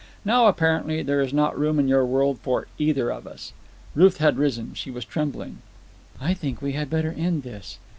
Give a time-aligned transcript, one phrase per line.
[0.25, 3.53] Now, apparently, there is not room in your world for either of us."
[3.93, 4.73] Ruth had risen.
[4.73, 5.59] She was trembling.
[6.19, 7.77] "I think we had better end this."